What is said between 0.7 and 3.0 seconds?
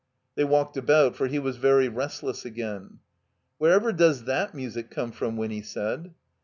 about, for he was very restless again.